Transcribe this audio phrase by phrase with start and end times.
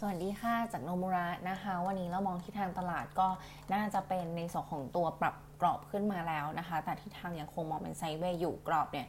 [0.00, 3.28] สวัสดีค่ะ จากโนมุระนะคะ วันนี้เรามองที่ทางตลาดก็
[3.74, 9.06] น่าจะเป็นในส่วนของตัวปรับกรอบขึ้นมาแล้วนะคะ แต่ที่ทางยังคงมองเป็นไซด์เวย์อยู่กรอบเนี่ย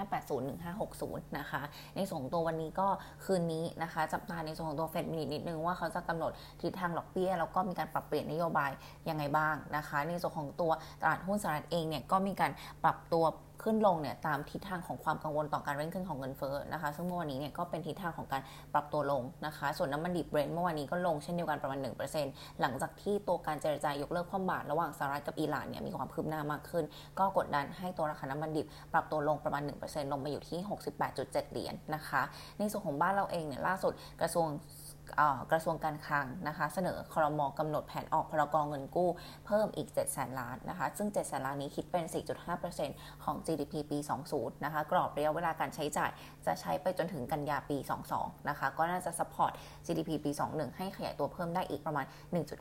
[0.00, 0.40] 1580
[0.88, 1.62] 1560 นะคะ
[1.96, 2.88] ในส่วนของตัววันนี้ก็
[3.24, 6.32] คืนนี้นะคะ จับตาในส่วนของตัวเฟดมินินิดนึงว่าเขาจะกำหนด
[6.62, 8.70] ทิศทางดอกเบี้ย แล้วก็มีการปรับเปลี่ยนนโยบาย
[9.08, 10.72] ยังไงบ้างนะคะ ในส่วนของตัว
[11.02, 12.52] ตลาดหุ้นสหรัฐเองเนี่ยก็มีการ
[12.84, 13.24] ปรับตัว
[13.62, 18.42] ขึ้นลงเนี่ยตามทิศทางของความกังวลต่อการเร่งขึ้นของเงินเฟ้อนะคะ ซึ่งเมื่อวานนี้เนี่ยก็เป็นทิศทางของการ
[18.74, 21.78] ปรับตัวลงนะคะ ส่วนน้ำมันดิบเบรนท์เมื่อวานนี้ก็ลงเช่นเดียวกันประมาณ
[22.20, 26.84] 1%หลังจากที่ตัวการเจรจายกเลิกความบาตรระหว่างสหรัฐกับอิหร่านเนี่ยมีความคืบหน้ามากขึ้น
[27.18, 30.58] ก็กดดันให้ตัวราคาน้ำมันดิบปรับตัวลงประมาณ 1%ลงมาอยู่ที่
[31.06, 32.22] 68.7 เหรียญนนะคะ
[32.58, 34.46] ในส่วนของบ้านเราเองเนี่ยล่าสุดกระทรวง
[35.50, 39.10] กระทรวงการคลังนะคะ เสนอครมกำหนดแผนออกพรกองเงินกู้
[39.46, 42.04] เพิ่มอีก7แสนล้านนะคะ ซึ่ง7แสนล้านนี้คิดเป็น
[42.64, 43.98] 4.5%ของ GDP ปี
[44.30, 46.10] 20 นะคะ กรอบระยะเวลาการใช้จ่าย
[46.46, 47.76] จะใช้ไปจนถึงกันยาปี
[48.12, 49.52] 22 นะคะ ก็น่าจะ support
[49.86, 52.06] GDP ปี 21 ให้ขยายตัวเพิ่มได้อีกประมาณ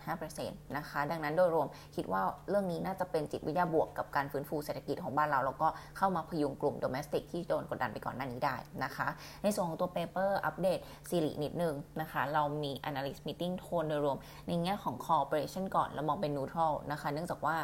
[0.10, 9.08] 1.5%นะคะ ดังนั้นโดยรวมคิดว่าเรื่องนี้น่าจะเป็นจิตวิทยาบวกกับการฟื้นฟูเศรษฐกิจของบ้านเราแล้วก็เข้ามาพยุงกลุ่ม domestic ที่โดนกดดันไปก่อนหน้านี้ได้นะคะ
[9.44, 17.58] ในส่วนของตัว paper อัปเดตซีรีนิดนึงนะคะเรามี analyst meeting โทนโดยรวม ในแง่ของ corporation ก่อนเรามองเป็น neutral นะคะ เนื่องจากว่า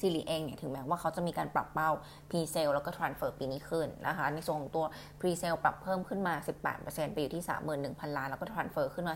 [0.00, 1.90] ซีรีเองเนี่ยถึงแม้ว่าเขาจะมีการปรับเป้า
[2.30, 4.84] pre sale แล้วก็ transfer ปีนี้ขึ้นนะคะ ในส่วนของตัว
[5.20, 6.34] pre sale ปรับเพิ่มขึ้นมา
[6.74, 7.42] 18%ไปอยู่ที่
[7.78, 9.14] 31,000 ล้าน แล้วก็ transfer ขึ้นมา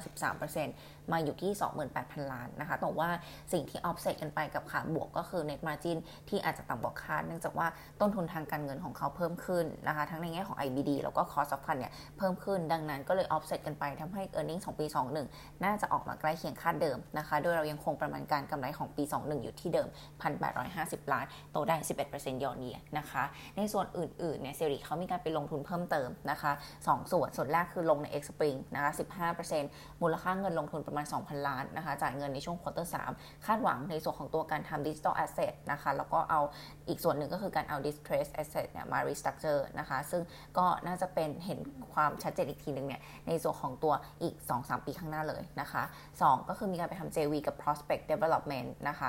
[0.54, 1.52] 13%มาอยู่ที่
[1.92, 3.08] 28,000 ล้านนะคะ แต่ว่า
[3.52, 7.66] สิ่งที่ offset กันไปกับขาบวกก็คือ net margin ที่อาจจะต่ำกว่าคาด เนื่องจากว่า
[8.00, 14.86] ต้นทุนทางการเงินของเขาเพิ่มขึ้นนะคะ ทั้งในแง่ของ IBD แล้วก็ cost of fund เนี่ยเพิ่มขึ้น ดังนั้นก็เลย offset กันไปทำให้ earnings ของปี
[15.24, 19.88] 21 น่าจะออกมาใกล้เคียงคาดเดิมนะคะ โดยเรายังคงประมาณการกำไรของปี 21 อยู่ที่เดิม
[20.22, 21.76] 1,800 150 ล้าน โตได้
[22.10, 23.24] 11%ยอดเยียนะคะ
[23.56, 28.90] ในส่วนอื่นๆเนี่ยเซรีเขามีการไปลงทุนเพิ่มเติมนะคะ 2 ส่วน ส่วนแรกคือลงใน X Spring นะคะ
[29.42, 36.40] 15%มูลค่าเงินลงทุนประมาณ 2,000 ล้านนะคะ จ่ายเงินในช่วง quarter 3คาดหวังในส่วนของตัวการทำ digital asset นะคะ แล้วก็เอา
[36.88, 40.22] อีกส่วนหนึ่งก็คือการเอา distressed asset เนี่ยมา restructure นะคะ ซึ่ง
[40.58, 41.58] ก็น่าจะเป็นเห็น
[41.94, 45.82] ความชัดเจนอีกทีหนึ่งเนี่ยในส่วนของตัวอีก 2-3 ปีข้างหน้าเลยนะคะ
[46.16, 49.08] 2 ก็คือมีการไปทำ JV กับ prospect development นะคะ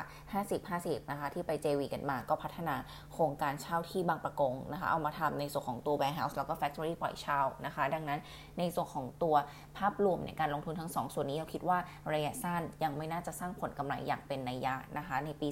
[0.56, 2.76] 50-50 นะคะที่ไป JV กันมา ก็พัฒนา
[3.14, 8.20] โครงการเช่าที่บางประกงนะคะ เอามาทำในส่วนของตัว warehouse แล้วก็ factory ปล่อยเช่านะคะ ดังนั้น
[8.60, 9.36] ในส่วนของตัว
[9.78, 11.78] ภาพรวมในการลงทุนทั้ง 2 ส่วนนี้เราคิดว่า
[12.14, 15.48] ระยะสั้นยังไม่น่าจะสร้างผลกำไรอย่างเป็นนัยยะนะคะ ในปี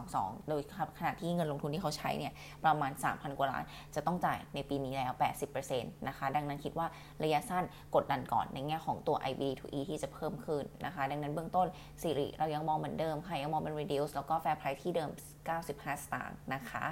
[0.00, 0.60] 2122 โดย
[0.98, 2.32] ขณะที่เงินลงทุนที่เขาใช้เนี่ย
[2.64, 5.12] ประมาณ 3,000 กว่าล้าน จะต้องจ่ายในปีนี้แล้ว
[5.60, 6.86] 80%นะคะ ดังนั้นคิดว่า
[7.22, 11.66] ระยะสั้นกดดันก่อนในแง่ของตัว IB to E ที่จะเพิ่มขึ้นนะคะ ดังนั้นเบื้องต้น
[12.02, 15.10] สิริเรายังมองเหมือนเดิมค่ะยังมองเป็น reduce แล้วก็ fair price ที่เดิม
[15.48, 16.86] 95 สตางค์นะคะ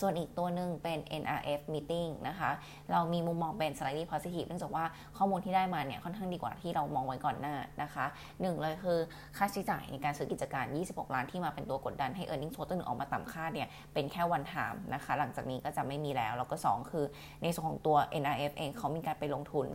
[0.00, 2.50] ส่วนอีกตัวหนึ่งเป็น NRF meeting นะคะ
[2.92, 4.84] เรามีมุมมองเป็น slightly positive เนื่องจากว่า
[5.16, 8.04] ข้อมูลที่ได้มาเนี่ยค่อนข้างดีกว่าที่เรามองไว้ก่อนหน้านะคะ
[8.40, 8.98] หนึ่งเลยคือ
[9.36, 17.04] ค่าใช้จ่ายในการซื้อกิจการ 26 ล้านที่มาเป็นตัวกดดันให้ earning total ออกมาต่ำคาดเนี่ยเป็นแค่วันถามนะคะ หลังจากนี้ก็จะไม่มีแล้ว แล้วก็ 2 คือ
[17.42, 19.68] ในส่วนของตัว NRF เองเขามีการไปลงทุน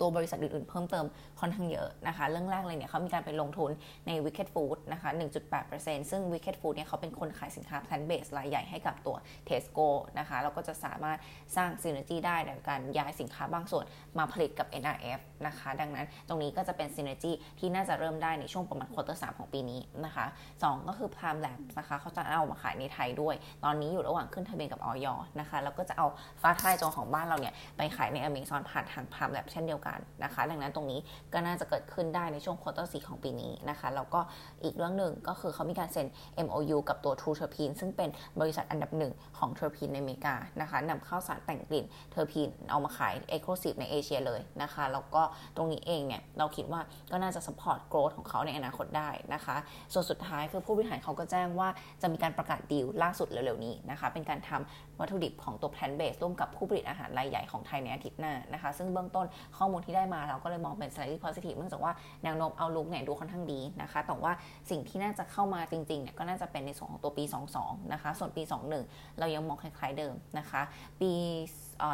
[0.00, 1.06] ตัวบริษัทอื่นๆ เพิ่มเติม
[1.40, 3.70] ค่อนข้างเยอะนะคะ เรื่องแรกเลยเนี่ยเขามีการไปลงทุน
[4.06, 5.10] ใน Wicked Food นะคะ
[5.56, 9.16] 1.8%ซึ่ง Wicked Food เนี่ยเขาเป็นคนขายสินค้า plant based รายใหญ่ให้กับตัว
[9.48, 9.88] Tesco
[10.18, 11.18] นะคะแล้วก็จะสามารถ
[11.56, 13.84] สร้างซีเน e r จีได้โดยการย้ายสินค้าบางส่วน
[14.18, 20.26] มาผลิตกับ NRF นะคะ ดังนั้นตรงนี้ก็จะเป็นซีเน e r จีที่น่าจะเริ่มได้ในช่วงประมาณควอเตอร์สของปีนี้นะคะ
[20.56, 25.06] 2ก็คือ Prime Lab นะคะเขาจะเอามาขายในไทยด้วย ตอนนี้อยู่ระหว่างขึ้นทะเบียนกับออย
[25.40, 26.06] นะคะแล้วก็จะเอา
[26.42, 29.87] ฟ้าทลายจองของบ้านเราเนี่ยไปขายในอเมซอนผ่านทาง Prime Lab เช่นเดียวกัน
[30.24, 31.00] นะคะ ดังนั้นตรงนี้
[31.32, 34.20] ก็น่าจะเกิดขึ้นได้ในช่วงควอเตอร์สของปีนี้นะคะแล้วก็
[34.64, 36.06] อีกเรื่องหนึ่งก็คือเขามีการเซ็น
[36.46, 38.10] MOU กับตัว True t e r p e n ซึ่งเป็น
[38.40, 41.84] บริษัทอันดับหนึ่งของ Terpene ในอเมริกานะคะนำเข้าสารแต่งกลิ่น
[42.14, 45.22] Terpene เอามาขาย Exclusive ในเอเชียเลยนะคะแล้วก็
[45.56, 46.80] ตรงนี้เองเนี่ยเราคิดว่า
[47.12, 49.56] ก็น่าจะ support growth ของเขาในอนาคตได้นะคะ
[49.92, 51.68] ส่วนสุดท้ายคือผู้บริหารเขาก็แจ้งว่า
[52.02, 59.26] จะมีการประกาศดีลล่าสุดเร็วๆนี้นะคะ เป็นการทำวัตถุดิบของตัว plant based ร่วมกับผู้ผลิตอาหารรายใหญ่ของไทยในอาทิตย์หน้านะคะ ซึ่งเบื้องต้น
[59.58, 61.92] ข้อมูลที่ได้มาเราก็เลยมองเป็น slightly positive เนื่องจากว่า
[62.24, 64.32] แนวโน้ม outlook เนี่ยดูค่อนข้างดีนะคะ แต่ว่า
[64.70, 67.24] สิ่งที่น่าจะเข้ามาจริงๆเนี่ยก็น่าจะเป็นในส่วนของตัวปี
[67.58, 68.42] 22 นะคะ ส่วนปี
[68.80, 70.62] 21 เรายังมองคล้ายๆเดิมนะคะ
[71.00, 71.10] ปี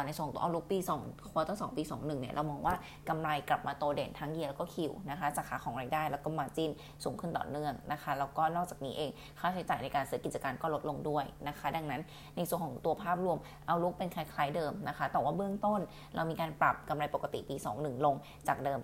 [0.05, 2.75] ในส่วนตัว outlook ปี2 quarter 2ปี 21 เนี่ยเรามองว่า
[3.09, 6.71] กำไรกลับมาโตเด่นทั้งเยียแล้วก็คิวนะคะจากขาของรายได้แล้วก็มาจิน
[7.03, 12.01] สูงขึ้นต่อเนื่องนะคะ แล้วก็นอกจากนี้เองค่าใช้จ่ายในการซื้อกิจการก็ลดลงด้วยนะคะ ดังนั้น
[12.35, 15.79] ในส่วนของตัวภาพรวมเอาลุกเป็นคล้ายๆเดิมนะคะ แต่ว่าเบื้องต้น
[16.15, 18.15] เรามีการปรับกำไรปกติปี21 ลง
[18.47, 18.79] จากเดิม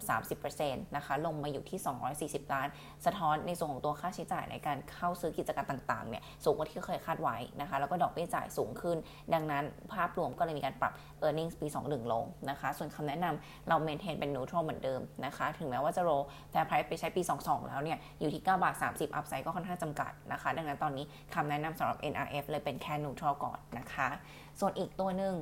[0.45, 1.79] 30%นะคะลงมาอยู่ที่
[2.17, 2.67] 240 ล้าน
[3.05, 8.97] สะท้อนในส่วนของตัวค่าใช้จ่ายในการเข้าซื้อกิจการต่างๆเนี่ยสูงกว่าที่เคยคาดไว้นะคะแล้วก็ดอกเบี้ยจ่ายสูงขึ้น
[9.33, 16.09] ดังนั้นภาพรวมก็เลยมีการปรับรับ e a r n i n g ปี 21 ลงนะคะส่วนคำแนะนำเรา maintain เป็น neutral เหมือนเดิมนะคะถึงแม้ว่าจะโร
[16.51, 24.07] fair price ไปใช้ปี 22 แล้วเนี่ยอยู่ที่9บาท30 upside ก็ค่อนข้างจำกัดนะคะ ดังนั้นตอนนี้คำแนะนำสำหรับ NRF เลยเป็นแค่ neutral ก่อนนะคะ
[24.59, 25.35] ส่วนอีกตัวหนึ่ง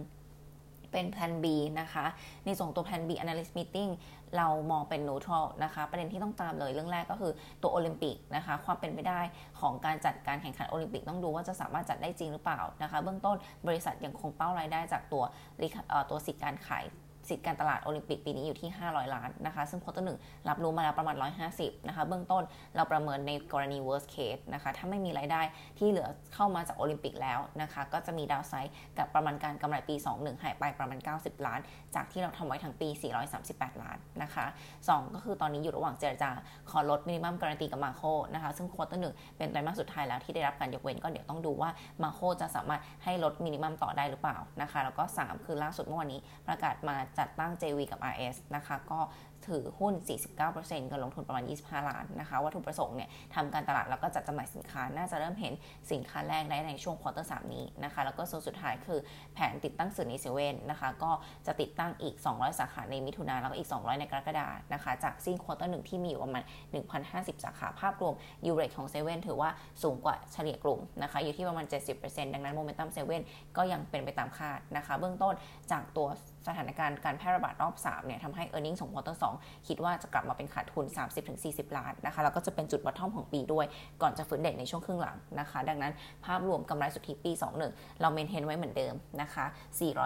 [0.92, 2.06] เป็นแพนบีนะคะ
[2.46, 3.92] ในส่วนตัว plan B analyst meeting
[4.38, 9.20] เรามองเป็น neutral นะคะ ประเด็นที่ต้องตามเลยเรื่องแรกก็คือตัวโอลิมปิกนะคะ ความเป็นไปได้
[9.60, 13.36] ของการจัดการแข่งขันโอลิมปิกต้องดูว่าจะสามารถจัดได้จริงหรือเปล่านะคะ เบื้องต้น
[13.68, 15.24] บริษัทยังคงเป้ารายได้จากตัว
[16.10, 16.86] ตัวสิทธิการขาย
[17.30, 21.16] สิทธิ์การตลาดโอลิมปิกปีนี้อยู่ที่ 500 ล้านนะคะ ซึ่ง quarter หนึ่งรับรู้มาแล้วประมาณ
[21.52, 22.44] 150 นะคะ เบื้องต้น
[22.76, 25.42] เราประเมินในกรณี worst case นะคะ ถ้าไม่มีรายได้
[25.78, 31.60] ที่เหลือเข้ามาจากโอลิมปิกแล้วนะคะ ก็จะมี downside กับประมาณการกำไรปี 21 หายไปประมาณ 90 ล้าน
[31.96, 32.88] จากที่เราทำไว้ทั้งปี
[33.36, 34.46] 438 ล้านนะคะ
[34.80, 36.30] 2 ก็คือตอนนี้อยู่ระหว่างเจรจา
[36.70, 38.02] ขอลด minimum guarantee กับ MACO
[38.34, 41.70] นะคะ ซึ่ง quarter หนึ่งเป็นไตรมาสสุดท้ายแล้วที่ได้รับการยกเว้นก็เดี๋ยวต้องดูว่า
[42.04, 49.00] MACO จะสามารถให้ลด minimum ต่อได้หรือเปล่านะคะ แล้วก็ 3 คือล่าสุดเมื่อวานนี้ประกาศมาจัดตั้ง JV กับ RS นะคะ ก็
[49.48, 49.94] ถือหุ้น
[50.42, 55.54] 49%เงินลงทุนประมาณ 25 ล้านนะคะ วัตถุประสงค์เนี่ยทำการตลาดแล้วก็จัดจำหน่ายสินค้า น่าจะเริ่มเห็น
[55.92, 59.00] สินค้าแรกได้ในช่วง quarter 3นี้นะคะ แล้วก็ส่วนสุดท้ายคือ
[59.34, 61.12] แผนติดตั้งสื่อในเซเว่นนะคะ ก็
[61.48, 66.44] จะติดตั้งอีก 200 สาขาในมิถุนาแล้วก็อีก 200 ในกรกฎานะคะ จากสิ้น quarter หนึ่งที่มีอยู่ประมาณ
[66.94, 68.14] 1,050 สาขา ภาพรวม
[68.46, 69.50] U-rate ของเซเว่นถือว่า
[69.84, 71.66] สูงกว่าเฉลี่ยกลุ่มนะคะ อยู่ที่ประมาณ
[72.00, 73.22] 70%ดังนั้นโมเมนตัมเซเว่น
[73.58, 75.34] ก็ยังเป็นไปตามคาดนะคะ เบื้องต้น
[75.72, 76.08] จากตัว
[76.48, 80.86] สถานการณ์การแพร่ระบาดรอบ3เนี่ยทำให้ e a r n i n g ของ quarter 2 คิดว่าจะกลับมาเป็นขาดทุน
[81.32, 83.66] 30-40 ล้านนะคะแล้วก็จะเป็นจุด bottom ของปีด้วย
[84.02, 85.94] ก่อนจะฟื้นเด่นในช่วงครึ่งหลังนะคะ ดังนั้น
[86.26, 87.32] ภาพรวมกำไรสุทธิปี
[87.66, 89.46] 21 เรา maintain ไว้เหมือนเดิมนะคะ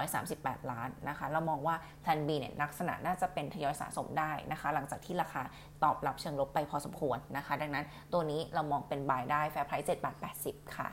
[0.04, 5.42] 438 ล้านนะคะ เรามองว่าแพลน B เนี่ยลักษณะน่าจะเป็นทยอยสะสมได้นะคะ หลังจากที่ราคา
[5.84, 10.16] ตอบรับเชิงลบไปพอสมควรนะคะ ดังนั้นตัวนี้เรามองเป็น buy ได้ fair price 7บาท
[10.46, 10.90] 80 ค่ะ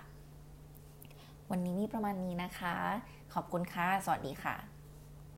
[1.50, 2.74] วันนี้มีประมาณนี้นะคะ
[3.34, 4.69] ขอบคุณค่ะ สวัสดีค่ะ